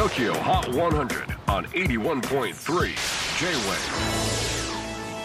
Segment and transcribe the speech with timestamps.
[0.00, 2.52] TOKYO HOT 100 on 81.3 J-WAVE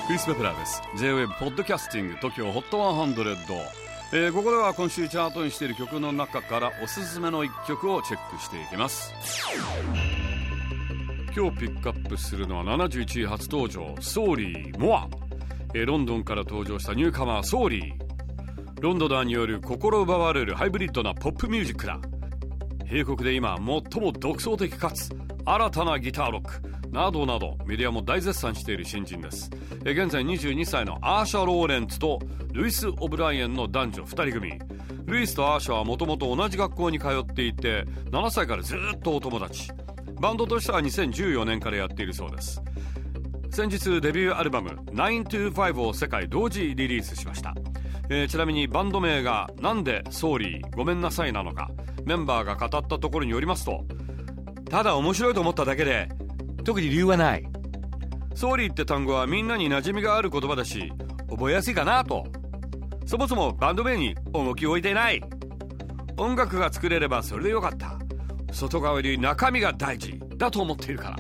[0.05, 0.81] クリス・ペプラーです。
[0.97, 3.58] J-WAVE ポッドキャスティング TOKYO HOT 100、
[4.12, 9.13] えー、ここでは今週チャートインしている曲の中からおすすめの一曲をチェックしていきます。
[11.33, 15.08] 今日ピックアップするのは71位初登場 Sorry・More、
[15.73, 18.82] えー、ロンドンから登場したニューカマー Sorry。
[18.81, 21.98] ロンドナーによる心奪われるハイブリッドなポップミュージックだ。
[22.91, 23.66] 英国で今最
[24.02, 25.09] も独創的かつ
[25.45, 29.49] 新たなギターロックなどなどメディアも大絶賛している新人です。
[29.81, 32.20] 現在22歳のアーシャ・ローレンツと
[32.53, 34.59] ルイス・オブライエンの男女2人組。
[35.05, 39.72] ルイスとアーシャはもともと同じ学校に通っていて7歳からずっとお友達。
[40.20, 42.61] バンドとしては2014年からやっているそうです。
[43.52, 47.53] 先日デビューアルバム「925」を世界同時リリースしました。
[48.09, 51.70] えー、ちなみにバンド名がなんで「Sorry ごめんなさい」なのか
[52.06, 53.84] メンバーが語ったところによりますと
[54.70, 56.09] ただ面白いと思っただけで
[56.64, 57.48] 特に理由はない。
[58.34, 60.92] Sorry って単語はみんなに馴染みがある言葉だし
[61.30, 62.26] 覚えやすいかなと。
[63.06, 65.22] そもそもバンド名に重きを置いていない。
[66.17, 67.98] 音楽が作れればそれでよかった。
[68.52, 71.17] 外側より中身が大事だと思っているから。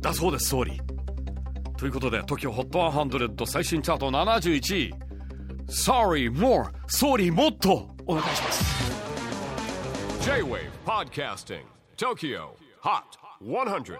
[0.00, 1.74] だそうです Sorry。
[1.76, 5.05] ということで TOKIO HOT 100 最新チャート71位。
[5.67, 8.91] Sorry more Sorry もっとお願いします
[10.25, 11.63] J-WAVE PODCASTING
[11.97, 13.03] TOKYO HOT
[13.41, 13.97] 100